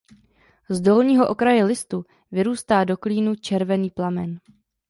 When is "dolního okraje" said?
0.81-1.63